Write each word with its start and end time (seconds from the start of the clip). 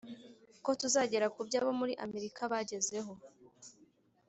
ko 0.63 0.71
tuzagera 0.81 1.27
ku 1.33 1.39
byo 1.47 1.57
abo 1.61 1.71
muri 1.79 1.93
Amerika 2.05 2.41
bagezeho 2.51 3.13